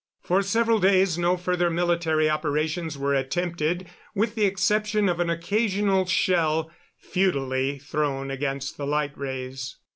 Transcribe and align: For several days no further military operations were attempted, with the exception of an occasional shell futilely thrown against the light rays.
For 0.23 0.41
several 0.41 0.79
days 0.79 1.19
no 1.19 1.37
further 1.37 1.69
military 1.69 2.27
operations 2.27 2.97
were 2.97 3.13
attempted, 3.13 3.87
with 4.15 4.33
the 4.33 4.45
exception 4.45 5.07
of 5.07 5.19
an 5.19 5.29
occasional 5.29 6.07
shell 6.07 6.71
futilely 6.97 7.77
thrown 7.77 8.31
against 8.31 8.77
the 8.77 8.87
light 8.87 9.15
rays. 9.15 9.77